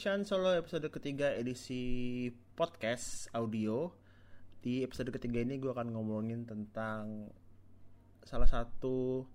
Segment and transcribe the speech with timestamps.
[0.00, 3.92] Shan Solo episode ketiga edisi podcast audio.
[4.64, 7.28] Di episode ketiga ini gue akan ngomongin tentang
[8.24, 9.28] salah satu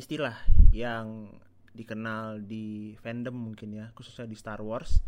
[0.00, 0.32] istilah
[0.72, 1.28] yang
[1.76, 5.04] dikenal di fandom mungkin ya, khususnya di Star Wars,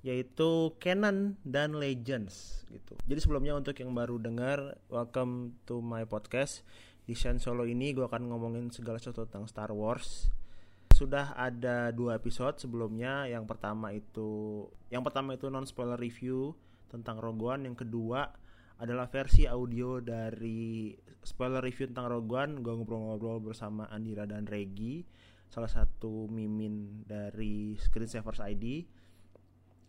[0.00, 2.96] yaitu canon dan legends gitu.
[3.04, 6.64] Jadi sebelumnya untuk yang baru dengar, welcome to my podcast.
[7.04, 10.32] Di Shan Solo ini gue akan ngomongin segala sesuatu tentang Star Wars
[10.94, 13.26] sudah ada dua episode sebelumnya.
[13.26, 14.62] Yang pertama itu
[14.94, 16.54] yang pertama itu non spoiler review
[16.86, 18.30] tentang Rogue One, yang kedua
[18.78, 20.94] adalah versi audio dari
[21.26, 22.52] spoiler review tentang Rogue One.
[22.62, 25.02] Gue ngobrol-ngobrol bersama Andira dan Regi,
[25.50, 28.86] salah satu mimin dari Screensavers ID.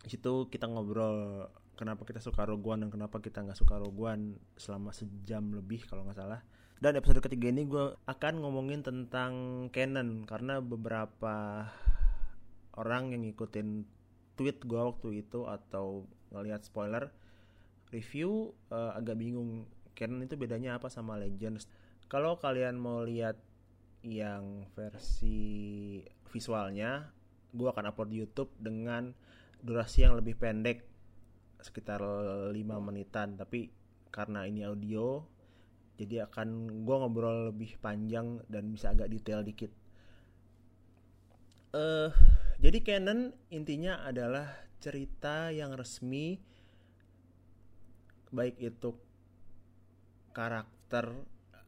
[0.02, 1.46] Di situ kita ngobrol
[1.78, 4.24] kenapa kita suka Rogue One dan kenapa kita nggak suka Rogue One
[4.58, 6.42] selama sejam lebih kalau nggak salah.
[6.76, 9.32] Dan episode ketiga ini gue akan ngomongin tentang
[9.72, 11.64] canon karena beberapa
[12.76, 13.88] orang yang ngikutin
[14.36, 16.04] tweet gue waktu itu atau
[16.36, 17.08] ngelihat spoiler
[17.88, 19.64] review uh, agak bingung
[19.96, 21.64] canon itu bedanya apa sama Legends.
[22.12, 23.40] Kalau kalian mau lihat
[24.04, 27.08] yang versi visualnya,
[27.56, 29.16] gue akan upload di YouTube dengan
[29.64, 30.84] durasi yang lebih pendek
[31.56, 32.04] sekitar
[32.52, 32.52] 5
[32.84, 33.72] menitan tapi
[34.12, 35.24] karena ini audio
[35.96, 39.72] jadi akan gue ngobrol lebih panjang dan bisa agak detail dikit
[41.72, 42.12] uh,
[42.60, 44.48] jadi canon intinya adalah
[44.80, 46.38] cerita yang resmi
[48.30, 48.92] baik itu
[50.36, 51.16] karakter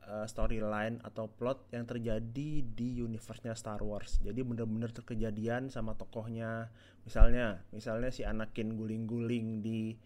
[0.08, 4.20] uh, storyline atau plot yang terjadi di universe-nya Star Wars.
[4.20, 6.72] Jadi bener-bener terkejadian sama tokohnya.
[7.04, 9.96] Misalnya, misalnya si Anakin guling-guling di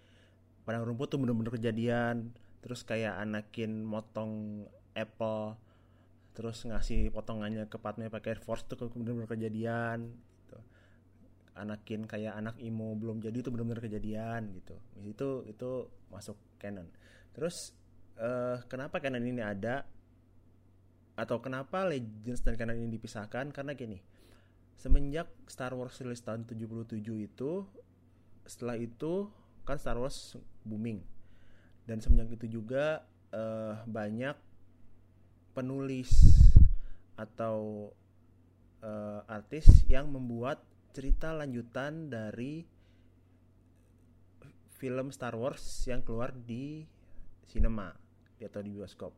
[0.62, 2.30] padang rumput tuh bener-bener kejadian
[2.62, 5.58] terus kayak Anakin motong apple
[6.32, 10.58] terus ngasih potongannya ke Padme pakai force tuh bener-bener kejadian gitu.
[11.52, 14.76] Anakin kayak anak imo belum jadi itu benar-benar kejadian gitu.
[15.04, 16.88] Itu itu masuk canon.
[17.36, 17.76] Terus
[18.16, 19.84] uh, kenapa canon ini ada?
[21.12, 23.52] Atau kenapa Legends dan canon ini dipisahkan?
[23.52, 24.00] Karena gini
[24.82, 27.50] semenjak Star Wars rilis tahun 77 itu
[28.42, 29.30] setelah itu
[29.62, 30.34] kan Star Wars
[30.66, 31.06] booming
[31.86, 33.02] dan semenjak itu juga
[33.34, 34.36] uh, banyak
[35.52, 36.10] penulis
[37.18, 37.90] atau
[38.80, 40.62] uh, artis yang membuat
[40.92, 42.64] cerita lanjutan dari
[44.76, 46.82] film Star Wars yang keluar di
[47.46, 47.94] sinema
[48.42, 49.14] atau di bioskop.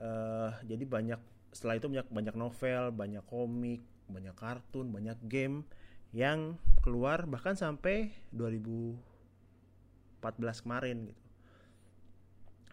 [0.00, 1.20] Uh, jadi banyak
[1.52, 5.68] setelah itu banyak banyak novel, banyak komik, banyak kartun, banyak game
[6.16, 11.21] yang keluar bahkan sampai 2014 kemarin gitu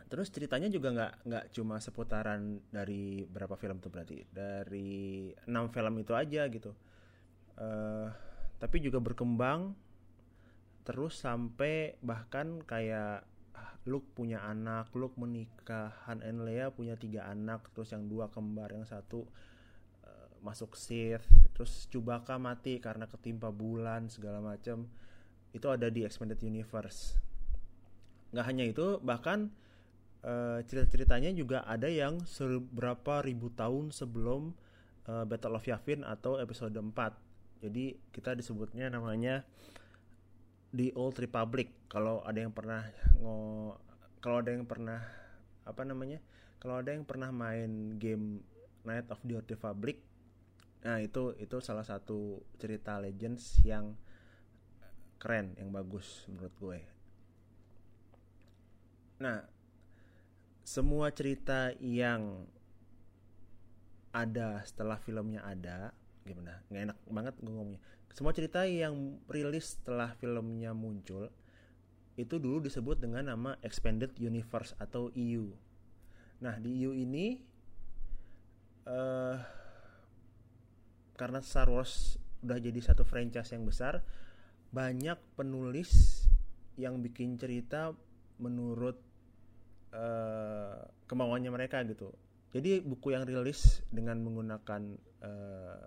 [0.09, 6.01] terus ceritanya juga nggak nggak cuma seputaran dari berapa film tuh berarti dari enam film
[6.01, 6.73] itu aja gitu
[7.61, 8.09] uh,
[8.57, 9.77] tapi juga berkembang
[10.81, 13.29] terus sampai bahkan kayak
[13.87, 18.75] Luke punya anak, Luke menikah, Han and Leia punya tiga anak, terus yang dua kembar,
[18.75, 19.23] yang satu
[20.03, 21.23] uh, masuk Sith,
[21.55, 24.85] terus Chewbacca mati karena ketimpa bulan segala macam.
[25.55, 27.17] Itu ada di Expanded Universe.
[28.35, 29.49] Nggak hanya itu, bahkan
[30.23, 34.55] uh, cerita-ceritanya juga ada yang seberapa ribu tahun sebelum
[35.07, 36.93] uh, Battle of Yavin atau episode 4.
[37.59, 39.43] Jadi kita disebutnya namanya
[40.71, 41.89] The Old Republic.
[41.91, 42.87] Kalau ada yang pernah
[43.19, 43.75] ngo
[44.19, 44.99] kalau ada yang pernah
[45.63, 46.19] apa namanya?
[46.59, 48.43] Kalau ada yang pernah main game
[48.83, 49.99] Night of the Old Republic,
[50.83, 53.95] nah itu itu salah satu cerita Legends yang
[55.19, 56.79] keren, yang bagus menurut gue.
[59.19, 59.43] Nah,
[60.69, 62.45] semua cerita yang
[64.13, 65.89] ada setelah filmnya ada
[66.21, 66.61] gimana?
[66.69, 67.81] Nggak enak banget gue ngomongnya.
[68.13, 71.33] Semua cerita yang rilis setelah filmnya muncul
[72.19, 75.47] itu dulu disebut dengan nama expanded universe atau EU
[76.43, 77.39] nah di EU ini
[78.87, 79.39] uh,
[81.15, 84.03] karena Star Wars udah jadi satu franchise yang besar
[84.71, 86.23] banyak penulis
[86.75, 87.91] yang bikin cerita
[88.39, 88.99] menurut
[89.93, 92.13] uh, kemauannya mereka gitu.
[92.49, 94.81] Jadi buku yang rilis dengan menggunakan
[95.21, 95.85] uh,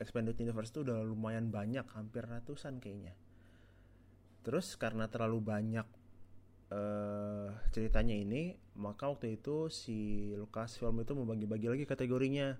[0.00, 3.12] expanded universe itu udah lumayan banyak, hampir ratusan kayaknya.
[4.40, 5.84] Terus karena terlalu banyak
[6.72, 12.56] uh, ceritanya ini, maka waktu itu si Lucasfilm itu membagi-bagi lagi kategorinya.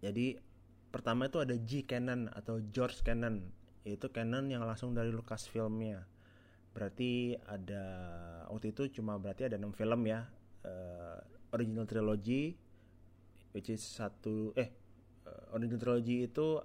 [0.00, 0.40] Jadi
[0.88, 3.44] pertama itu ada G canon atau George canon,
[3.84, 6.08] yaitu canon yang langsung dari Lucasfilmnya
[6.70, 7.84] berarti ada
[8.46, 10.30] waktu itu cuma berarti ada enam film ya
[10.62, 11.18] uh,
[11.50, 12.54] original trilogy
[13.50, 14.70] which is satu eh
[15.26, 16.62] uh, original trilogy itu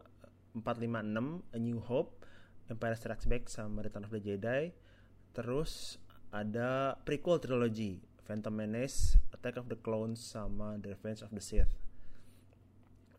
[0.56, 2.24] 456 A New Hope,
[2.72, 4.72] Empire Strikes Back sama Return of the Jedi.
[5.36, 6.00] Terus
[6.32, 11.70] ada prequel trilogy Phantom Menace, Attack of the Clones sama The Revenge of the Sith.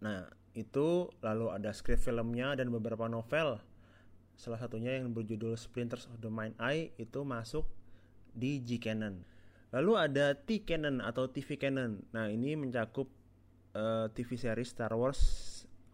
[0.01, 3.61] Nah, itu lalu ada script filmnya dan beberapa novel.
[4.37, 7.65] Salah satunya yang berjudul Splinters of the Mind Eye itu masuk
[8.37, 9.25] di G Canon.
[9.73, 12.05] Lalu ada T Canon atau TV Canon.
[12.13, 13.09] Nah, ini mencakup
[13.73, 15.21] uh, eh, TV series Star Wars.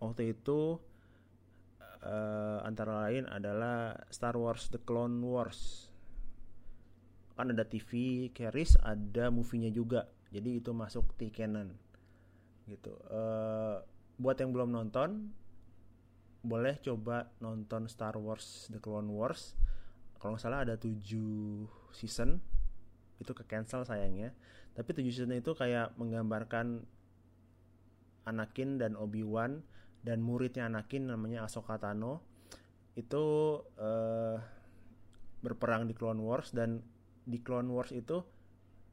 [0.02, 0.82] Waktu itu
[2.02, 5.88] uh, antara lain adalah Star Wars The Clone Wars.
[7.38, 10.10] Kan ada TV series ada movie-nya juga.
[10.34, 11.70] Jadi itu masuk T canon
[12.66, 12.94] gitu.
[13.10, 13.82] Uh,
[14.16, 15.34] buat yang belum nonton
[16.42, 19.54] boleh coba nonton Star Wars The Clone Wars.
[20.18, 20.98] Kalau nggak salah ada 7
[21.94, 22.42] season.
[23.22, 24.34] Itu ke cancel sayangnya.
[24.74, 26.82] Tapi 7 season itu kayak menggambarkan
[28.26, 29.62] Anakin dan Obi-Wan
[30.02, 32.22] dan muridnya Anakin namanya Ahsoka Tano.
[32.98, 33.22] Itu
[33.78, 34.36] uh,
[35.42, 36.82] berperang di Clone Wars dan
[37.22, 38.22] di Clone Wars itu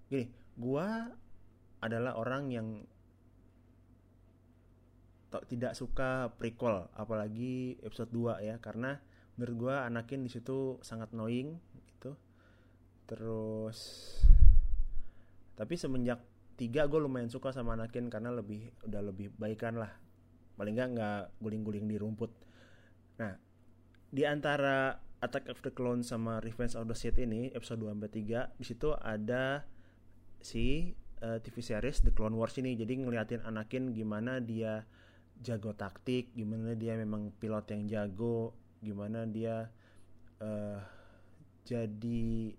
[0.10, 1.10] gini, gua
[1.82, 2.68] adalah orang yang
[5.30, 8.98] tidak suka prequel apalagi episode 2 ya karena
[9.38, 11.58] menurut gua Anakin di situ sangat annoying
[11.96, 12.18] gitu.
[13.06, 13.80] Terus
[15.54, 16.24] tapi semenjak
[16.56, 19.92] tiga gue lumayan suka sama Anakin karena lebih udah lebih baikan lah
[20.60, 22.32] paling nggak nggak guling-guling di rumput
[23.16, 23.36] nah
[24.12, 28.12] di antara Attack of the Clones sama Revenge of the Sith ini episode 2 sampai
[28.12, 29.68] 3 di situ ada
[30.40, 32.76] si uh, eh, TV series The Clone Wars ini.
[32.76, 34.88] Jadi ngeliatin Anakin gimana dia
[35.40, 38.54] jago taktik, gimana dia memang pilot yang jago,
[38.84, 39.72] gimana dia
[40.44, 40.80] uh,
[41.64, 42.54] jadi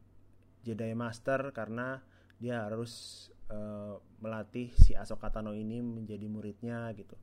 [0.61, 2.01] Jedi Master karena
[2.41, 7.17] dia harus uh, melatih si Ahsoka Tano ini menjadi muridnya gitu.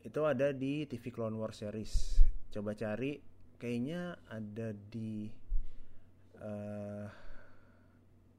[0.00, 2.20] Itu ada di TV Clone Wars series.
[2.48, 3.20] Coba cari
[3.60, 5.28] kayaknya ada di
[6.40, 7.04] uh,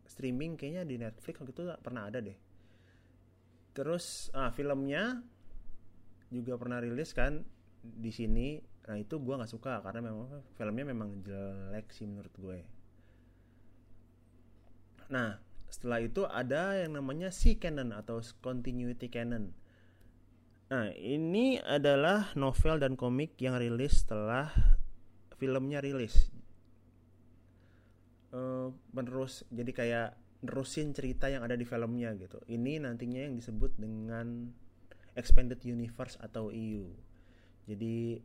[0.09, 2.35] streaming kayaknya di Netflix waktu itu pernah ada deh
[3.71, 5.23] terus ah filmnya
[6.31, 7.43] juga pernah rilis kan
[7.83, 8.57] di sini.
[8.87, 12.59] Nah itu gue nggak suka karena memang filmnya memang jelek sih menurut gue.
[15.11, 15.37] Nah
[15.71, 19.51] setelah itu ada yang namanya C canon atau continuity canon.
[20.71, 24.49] Nah ini adalah novel dan komik yang rilis setelah
[25.35, 26.31] filmnya rilis.
[28.31, 30.09] Uh, menerus jadi kayak
[30.41, 32.39] nerusin cerita yang ada di filmnya gitu.
[32.47, 34.49] Ini nantinya yang disebut dengan
[35.15, 36.87] expanded universe atau EU
[37.69, 38.19] jadi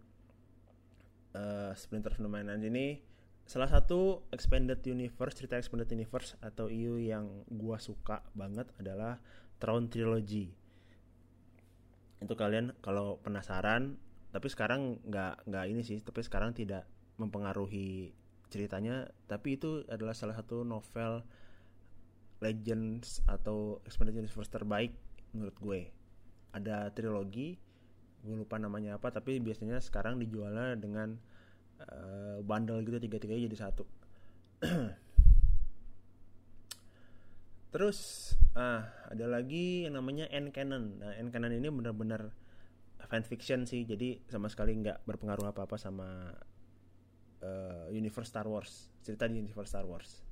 [1.36, 2.98] uh, Splinter Mainland ini
[3.46, 9.22] salah satu expanded universe cerita expanded universe atau EU yang gua suka banget adalah
[9.62, 10.50] Throne Trilogy.
[12.18, 14.00] Itu kalian kalau penasaran
[14.34, 16.88] tapi sekarang nggak nggak ini sih tapi sekarang tidak
[17.22, 18.10] mempengaruhi
[18.50, 19.06] ceritanya.
[19.30, 21.22] Tapi itu adalah salah satu novel
[22.42, 24.92] Legends atau Expanded Universe terbaik
[25.32, 25.95] menurut gue
[26.56, 27.60] ada trilogi
[28.26, 31.14] gue lupa namanya apa tapi biasanya sekarang dijualnya dengan
[31.78, 33.84] uh, bundle gitu tiga tiga jadi satu.
[37.72, 37.98] Terus
[38.56, 42.32] ah ada lagi yang namanya N canon nah N canon ini benar-benar
[43.04, 46.32] fanfiction sih jadi sama sekali nggak berpengaruh apa apa sama
[47.44, 50.24] uh, universe Star Wars cerita di universe Star Wars.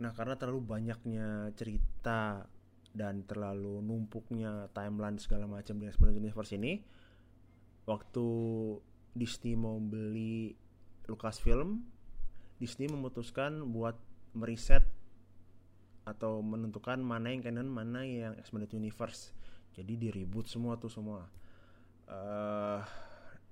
[0.00, 2.46] Nah karena terlalu banyaknya cerita
[2.94, 6.78] dan terlalu numpuknya timeline segala macam di Expanded Universe ini
[7.84, 8.26] waktu
[9.12, 10.54] Disney mau beli
[11.10, 11.82] Lucasfilm
[12.62, 13.98] Disney memutuskan buat
[14.38, 14.86] meriset
[16.06, 19.32] atau menentukan mana yang canon mana yang Expanded Universe.
[19.74, 21.26] Jadi diribut semua tuh semua.
[22.04, 22.78] Uh,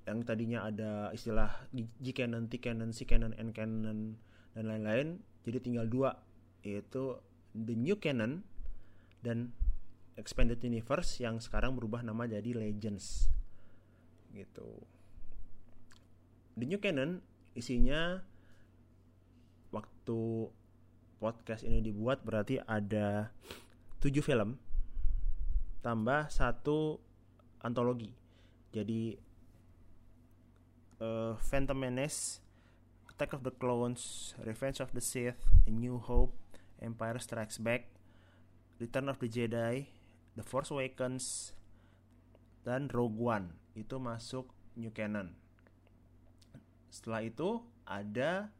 [0.04, 4.20] yang tadinya ada istilah G canon, T canon, C canon, N canon
[4.52, 6.20] dan lain-lain jadi tinggal dua
[6.62, 7.18] yaitu
[7.56, 8.46] the new canon
[9.22, 9.54] dan
[10.18, 13.30] expanded universe yang sekarang berubah nama jadi legends.
[14.34, 14.68] Gitu.
[16.58, 17.24] The new canon
[17.56, 18.20] isinya
[19.72, 20.52] waktu
[21.16, 23.32] podcast ini dibuat berarti ada
[24.02, 24.58] tujuh film
[25.80, 26.98] tambah satu
[27.62, 28.10] antologi.
[28.72, 29.14] Jadi
[31.02, 32.40] uh, Phantom Menace,
[33.10, 35.38] Attack of the Clones, Revenge of the Sith,
[35.68, 36.32] A New Hope,
[36.80, 37.91] Empire Strikes Back,
[38.80, 39.88] Return of the Jedi,
[40.38, 41.56] The Force Awakens,
[42.62, 45.34] dan Rogue One itu masuk New Canon.
[46.92, 48.52] Setelah itu ada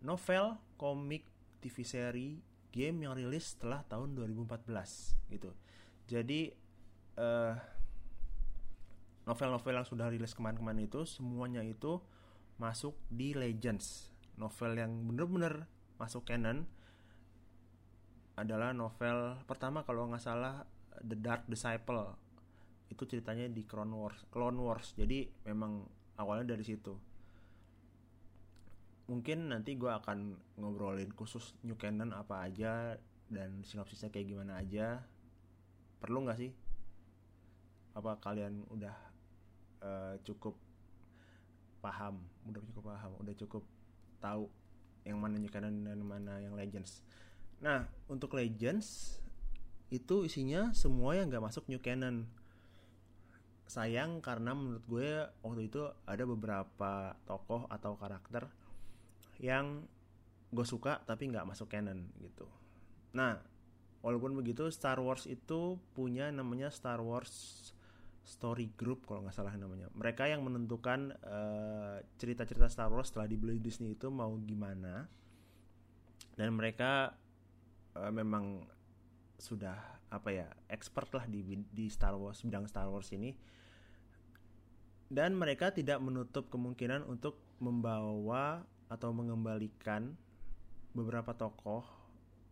[0.00, 1.24] novel, komik,
[1.60, 2.30] TV seri,
[2.70, 5.50] game yang rilis setelah tahun 2014 gitu.
[6.08, 6.52] Jadi
[7.18, 7.54] uh,
[9.28, 12.00] novel-novel yang sudah rilis kemarin-kemarin itu semuanya itu
[12.56, 15.66] masuk di Legends novel yang bener-bener
[15.98, 16.64] masuk canon
[18.38, 20.62] adalah novel pertama kalau nggak salah
[21.02, 22.14] The Dark Disciple.
[22.86, 24.94] Itu ceritanya di Clone Wars Clone Wars.
[24.94, 25.82] Jadi memang
[26.14, 26.94] awalnya dari situ.
[29.10, 32.94] Mungkin nanti gue akan ngobrolin khusus New Canon apa aja
[33.26, 35.02] dan sinopsisnya kayak gimana aja.
[35.98, 36.52] Perlu nggak sih?
[37.98, 38.96] Apa kalian udah
[39.82, 40.54] uh, cukup
[41.82, 42.22] paham?
[42.46, 43.64] Udah cukup paham udah cukup
[44.22, 44.46] tahu
[45.08, 47.00] yang mana New Canon dan mana yang Legends
[47.58, 49.18] nah untuk Legends
[49.88, 52.28] itu isinya semua yang nggak masuk New Canon
[53.68, 55.10] sayang karena menurut gue
[55.44, 58.48] waktu itu ada beberapa tokoh atau karakter
[59.38, 59.84] yang
[60.48, 62.48] gue suka tapi nggak masuk canon gitu.
[63.12, 63.36] Nah,
[64.00, 67.60] walaupun begitu Star Wars itu punya namanya Star Wars
[68.24, 69.92] Story Group kalau nggak salah namanya.
[69.92, 75.04] Mereka yang menentukan eh, cerita-cerita Star Wars setelah dibeli Disney itu mau gimana.
[76.32, 77.12] Dan mereka
[77.98, 78.62] uh, memang
[79.38, 79.78] sudah
[80.08, 83.36] apa ya expert lah di di Star Wars bidang Star Wars ini
[85.08, 90.16] dan mereka tidak menutup kemungkinan untuk membawa atau mengembalikan
[90.92, 91.84] beberapa tokoh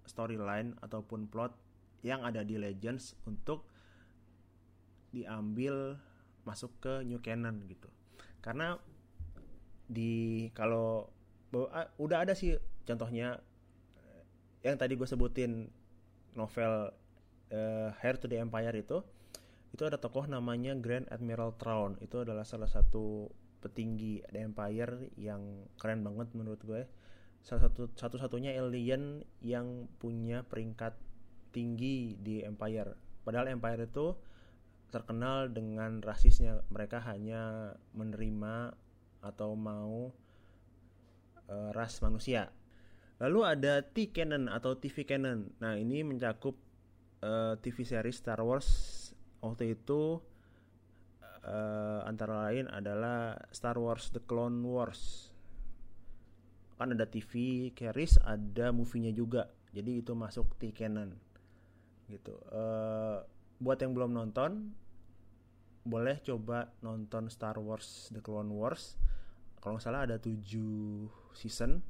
[0.08, 1.52] storyline ataupun plot
[2.06, 3.66] yang ada di Legends untuk
[5.10, 5.98] diambil
[6.46, 7.90] masuk ke New Canon gitu.
[8.38, 8.78] Karena
[9.86, 11.10] di kalau
[11.98, 12.54] udah ada sih
[12.86, 13.42] contohnya
[14.64, 15.68] yang tadi gue sebutin
[16.36, 16.92] novel
[17.52, 19.02] uh, Hair to the Empire itu
[19.74, 23.28] itu ada tokoh namanya Grand Admiral Thrawn itu adalah salah satu
[23.60, 26.86] petinggi The Empire yang keren banget menurut gue
[27.46, 30.98] salah satu satu-satunya alien yang punya peringkat
[31.54, 32.98] tinggi di Empire.
[33.22, 34.18] Padahal Empire itu
[34.90, 36.66] terkenal dengan rasisnya.
[36.74, 38.74] Mereka hanya menerima
[39.22, 40.10] atau mau
[41.46, 42.50] uh, ras manusia
[43.16, 45.48] lalu ada T canon atau TV canon.
[45.60, 46.56] Nah ini mencakup
[47.24, 48.68] uh, TV series Star Wars.
[49.40, 50.20] Waktu itu
[51.44, 55.32] uh, antara lain adalah Star Wars The Clone Wars.
[56.76, 59.48] Kan ada TV series ada movie-nya juga.
[59.72, 61.16] Jadi itu masuk T canon.
[62.12, 62.36] Gitu.
[62.52, 63.24] Uh,
[63.56, 64.76] buat yang belum nonton
[65.86, 69.00] boleh coba nonton Star Wars The Clone Wars.
[69.56, 70.44] Kalau nggak salah ada 7
[71.32, 71.80] season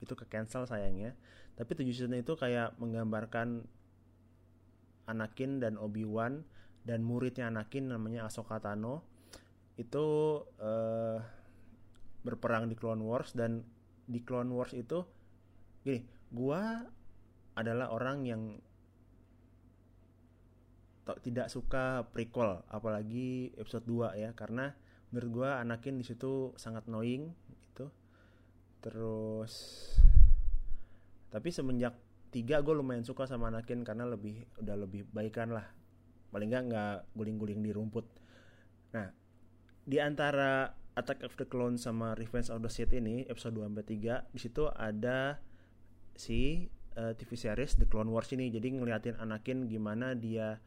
[0.00, 1.16] itu ke cancel sayangnya.
[1.56, 3.64] Tapi 7 season itu kayak menggambarkan
[5.06, 6.42] Anakin dan Obi-Wan
[6.82, 9.06] dan muridnya Anakin namanya Ahsoka Tano.
[9.78, 10.04] Itu
[10.60, 11.18] uh,
[12.26, 13.62] berperang di Clone Wars dan
[14.06, 15.02] di Clone Wars itu
[15.86, 16.82] gini, gua
[17.54, 18.42] adalah orang yang
[21.22, 24.30] tidak suka prequel apalagi episode 2 ya.
[24.34, 24.74] Karena
[25.14, 27.30] menurut gua Anakin di situ sangat annoying.
[28.86, 29.52] Terus
[31.26, 31.98] tapi semenjak
[32.30, 35.66] tiga gue lumayan suka sama Anakin karena lebih udah lebih baikan lah.
[36.30, 38.06] Paling nggak nggak guling-guling di rumput.
[38.94, 39.10] Nah
[39.82, 43.84] di antara Attack of the Clones sama Revenge of the Sith ini episode 2 sampai
[44.30, 45.42] 3 di situ ada
[46.16, 48.54] si uh, eh, TV series The Clone Wars ini.
[48.54, 50.62] Jadi ngeliatin Anakin gimana dia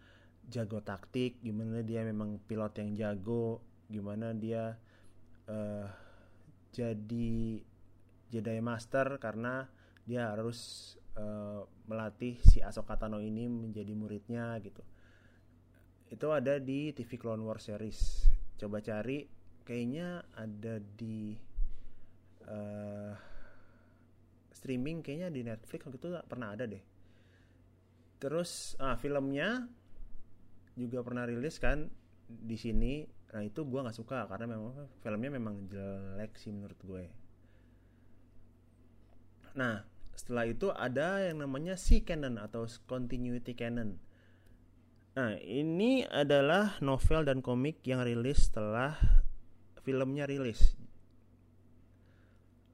[0.49, 4.81] jago taktik gimana dia memang pilot yang jago gimana dia
[5.45, 5.85] uh,
[6.73, 7.61] jadi
[8.29, 9.65] Jedi Master karena
[10.05, 14.81] dia harus uh, melatih si Ahsoka Tano ini menjadi muridnya gitu.
[16.09, 18.25] Itu ada di TV Clone Wars series.
[18.57, 19.25] Coba cari
[19.65, 21.37] kayaknya ada di
[22.49, 23.13] uh,
[24.49, 26.81] streaming kayaknya di Netflix waktu itu pernah ada deh.
[28.17, 29.69] Terus ah filmnya
[30.73, 31.85] juga pernah rilis kan
[32.25, 33.05] di sini.
[33.29, 34.73] Nah itu gue nggak suka karena memang
[35.05, 37.18] filmnya memang jelek sih menurut gue
[39.55, 43.97] nah setelah itu ada yang namanya C canon atau continuity canon
[45.19, 48.95] Nah, ini adalah novel dan komik yang rilis setelah
[49.83, 50.79] filmnya rilis.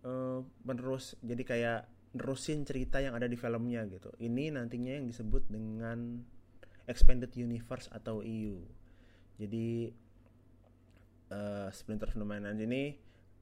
[0.06, 1.80] Uh, menerus jadi kayak
[2.14, 4.14] nerusin cerita yang ada di filmnya gitu.
[4.22, 6.22] Ini nantinya yang disebut dengan
[6.86, 8.62] Expanded Universe atau EU.
[9.42, 9.90] Jadi
[11.34, 12.94] uh, Splinter Mind ini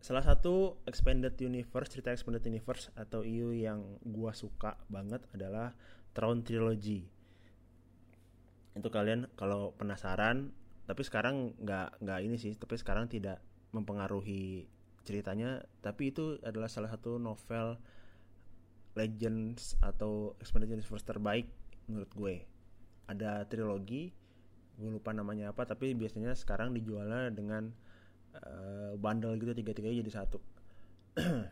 [0.03, 5.71] salah satu Expanded Universe, cerita Expanded Universe atau EU yang gua suka banget adalah
[6.11, 7.07] Throne Trilogy.
[8.75, 10.51] Itu kalian kalau penasaran
[10.83, 13.39] tapi sekarang nggak nggak ini sih tapi sekarang tidak
[13.71, 14.67] mempengaruhi
[15.07, 15.63] ceritanya.
[15.79, 17.79] Tapi itu adalah salah satu novel
[18.99, 21.47] Legends atau Expanded Universe terbaik
[21.87, 22.35] menurut gue.
[23.07, 24.11] Ada trilogi
[24.73, 27.71] gue lupa namanya apa tapi biasanya sekarang dijualnya dengan
[28.37, 30.39] uh, bundle gitu tiga tiganya jadi satu.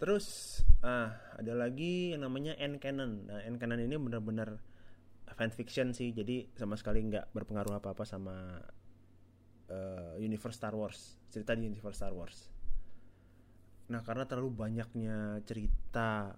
[0.00, 0.26] Terus
[0.84, 4.60] ah ada lagi yang namanya N canon nah N canon ini benar-benar
[5.36, 6.12] fan fiction sih.
[6.12, 8.60] Jadi sama sekali nggak berpengaruh apa apa sama
[9.72, 11.20] uh, universe Star Wars.
[11.28, 12.48] Cerita di universe Star Wars.
[13.92, 16.34] Nah karena terlalu banyaknya cerita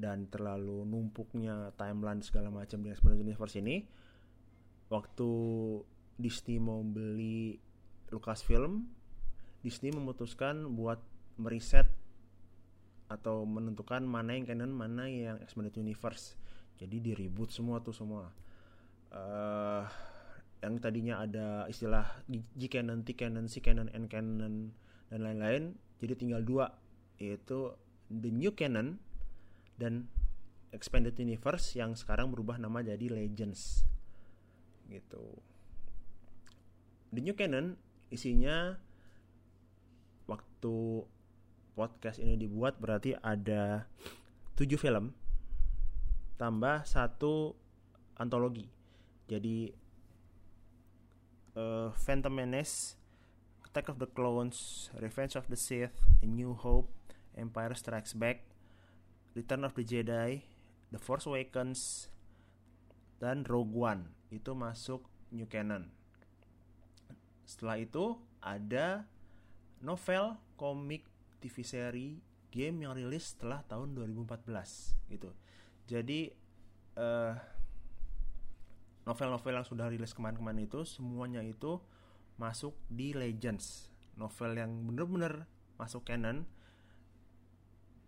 [0.00, 3.84] dan terlalu numpuknya timeline segala macam di Universe ini
[4.88, 5.30] waktu
[6.20, 7.56] Disney mau beli
[8.12, 8.84] Lucasfilm
[9.60, 11.00] Disney memutuskan buat
[11.36, 11.88] meriset
[13.10, 16.38] atau menentukan mana yang canon mana yang Expanded Universe.
[16.78, 18.30] Jadi diribut semua tuh semua.
[19.10, 19.84] Uh,
[20.62, 24.70] yang tadinya ada istilah G canon, T canon, C canon, N canon
[25.10, 26.70] dan lain-lain jadi tinggal dua
[27.20, 27.74] yaitu
[28.08, 28.96] the new canon
[29.76, 30.08] dan
[30.72, 33.84] expanded universe yang sekarang berubah nama jadi Legends.
[34.88, 35.49] Gitu.
[37.10, 37.74] The New Canon
[38.10, 38.78] isinya
[40.30, 41.06] waktu
[41.74, 43.90] podcast ini dibuat berarti ada
[44.54, 45.14] 7 film
[46.38, 47.58] tambah satu
[48.14, 48.70] antologi.
[49.26, 49.68] Jadi
[51.58, 52.94] uh, Phantom Menace,
[53.66, 56.88] Attack of the Clones, Revenge of the Sith, A New Hope,
[57.36, 58.46] Empire Strikes Back,
[59.34, 60.42] Return of the Jedi,
[60.94, 62.10] The Force Awakens,
[63.20, 64.02] dan Rogue One
[64.32, 65.99] itu masuk New Canon.
[67.50, 69.02] Setelah itu ada
[69.82, 71.02] novel, komik,
[71.42, 72.22] TV seri,
[72.54, 74.46] game yang rilis setelah tahun 2014
[75.10, 75.34] gitu.
[75.90, 76.30] Jadi
[76.94, 77.34] eh,
[79.02, 81.82] novel-novel yang sudah rilis kemarin-kemarin itu semuanya itu
[82.38, 83.90] masuk di Legends.
[84.14, 86.46] Novel yang bener-bener masuk canon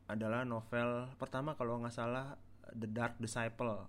[0.06, 2.36] adalah novel pertama kalau nggak salah
[2.70, 3.88] The Dark Disciple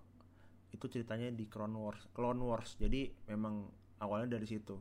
[0.72, 3.68] itu ceritanya di Clone Wars Clone Wars jadi memang
[4.00, 4.80] awalnya dari situ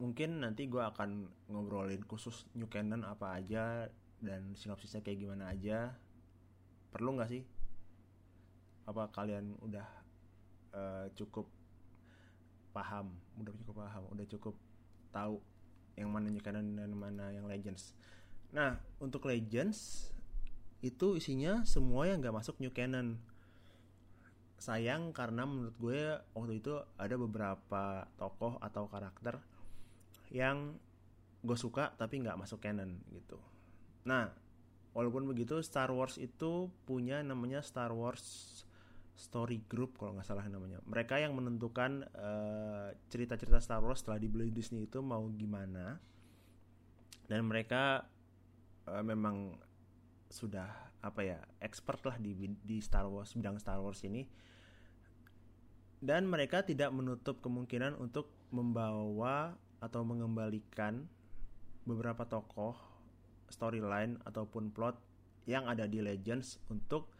[0.00, 3.88] mungkin nanti gue akan ngobrolin khusus New Canon apa aja
[4.22, 5.92] dan sinopsisnya kayak gimana aja.
[6.94, 7.42] Perlu nggak sih?
[8.88, 9.88] Apa kalian udah
[10.72, 11.48] uh, cukup
[12.72, 13.12] paham?
[13.36, 14.54] Udah cukup paham udah cukup
[15.12, 15.38] tahu
[15.96, 17.92] yang mana New Canon dan mana yang Legends.
[18.52, 20.12] Nah, untuk Legends
[20.82, 23.20] itu isinya semua yang nggak masuk New Canon.
[24.58, 26.00] Sayang karena menurut gue
[26.34, 29.42] waktu itu ada beberapa tokoh atau karakter
[30.32, 30.80] yang
[31.44, 33.36] gue suka tapi nggak masuk canon gitu.
[34.08, 34.32] Nah,
[34.96, 38.48] walaupun begitu Star Wars itu punya namanya Star Wars
[39.12, 40.80] Story Group kalau nggak salah namanya.
[40.88, 46.00] Mereka yang menentukan uh, cerita-cerita Star Wars setelah dibeli Disney itu mau gimana.
[47.28, 48.08] Dan mereka
[48.88, 49.60] uh, memang
[50.32, 50.66] sudah
[51.04, 52.32] apa ya expert lah di
[52.64, 54.24] di Star Wars bidang Star Wars ini
[56.02, 61.10] dan mereka tidak menutup kemungkinan untuk membawa atau mengembalikan
[61.82, 62.78] beberapa tokoh
[63.50, 64.94] storyline ataupun plot
[65.50, 67.10] yang ada di Legends untuk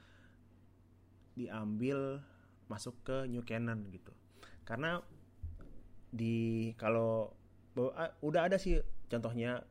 [1.35, 2.23] diambil
[2.71, 4.15] masuk ke New Canon gitu.
[4.63, 5.03] Karena
[6.13, 7.35] di kalau
[8.21, 9.65] udah ada sih contohnya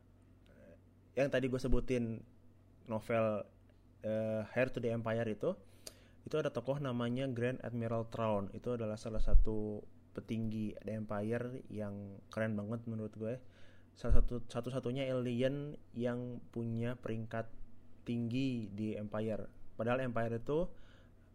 [1.14, 2.18] yang tadi gue sebutin
[2.90, 3.46] novel
[4.04, 5.54] uh, Hair to the Empire itu
[6.26, 12.20] itu ada tokoh namanya Grand Admiral Thrawn itu adalah salah satu petinggi The Empire yang
[12.28, 13.36] keren banget menurut gue.
[13.96, 17.48] Salah satu satu-satunya alien yang punya peringkat
[18.04, 19.48] tinggi di Empire.
[19.76, 20.68] Padahal Empire itu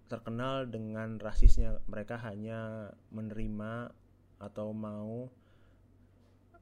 [0.06, 1.80] terkenal dengan rasisnya.
[1.88, 3.92] Mereka hanya menerima
[4.36, 5.32] atau mau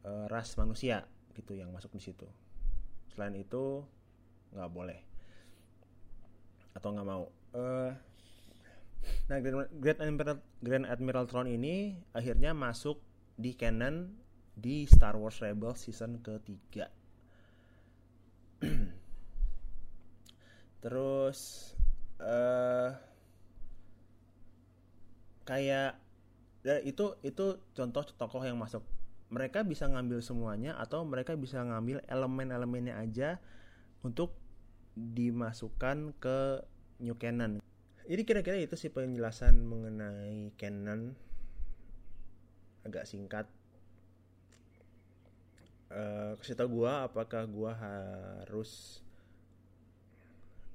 [0.06, 2.26] uh, ras manusia gitu yang masuk di situ.
[3.10, 3.82] Selain itu
[4.54, 5.00] nggak boleh.
[6.74, 7.30] Atau nggak mau.
[7.54, 7.94] Uh,
[9.24, 13.00] nah Grand Admiral Grand Admiral Throne ini akhirnya masuk
[13.34, 14.12] di canon
[14.54, 16.92] di Star Wars Rebels season ketiga
[20.84, 21.72] terus
[22.20, 22.92] uh,
[25.48, 25.96] kayak
[26.64, 28.80] ya itu itu contoh tokoh yang masuk
[29.28, 33.42] mereka bisa ngambil semuanya atau mereka bisa ngambil elemen-elemennya aja
[34.04, 34.36] untuk
[34.94, 36.62] dimasukkan ke
[37.02, 37.58] New Canon.
[38.04, 41.16] Jadi kira-kira itu sih penjelasan mengenai Canon.
[42.84, 43.48] Agak singkat.
[45.88, 48.98] Uh, kasih tau gue apakah gue harus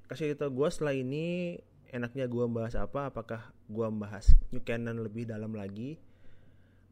[0.08, 1.60] kasih tau gue setelah ini
[1.94, 3.14] enaknya gue bahas apa?
[3.14, 6.02] Apakah gue bahas New Canon lebih dalam lagi?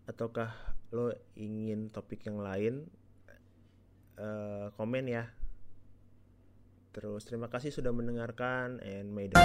[0.06, 0.54] Ataukah
[0.94, 2.86] lo ingin topik yang lain?
[4.18, 5.30] Uh, komen ya
[6.98, 7.22] terus.
[7.22, 9.38] Terima kasih sudah mendengarkan and may the